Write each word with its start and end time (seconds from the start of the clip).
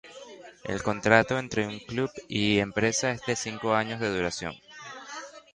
El 0.63 0.81
contrato 0.81 1.37
entre 1.37 1.85
club 1.85 2.09
y 2.27 2.57
empresa 2.57 3.11
es 3.11 3.23
de 3.27 3.35
cinco 3.35 3.75
años 3.75 3.99
de 3.99 4.09
duración. 4.09 4.55